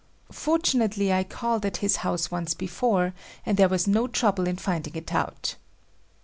Fortunately, 0.31 1.13
I 1.13 1.23
called 1.23 1.63
at 1.63 1.77
his 1.77 1.97
house 1.97 2.31
once 2.31 2.55
before, 2.55 3.13
and 3.45 3.55
there 3.55 3.69
was 3.69 3.87
no 3.87 4.07
trouble 4.07 4.47
in 4.47 4.55
finding 4.57 4.95
it 4.95 5.13
out. 5.13 5.57